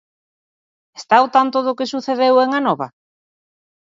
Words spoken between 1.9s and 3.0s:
sucede en Anova?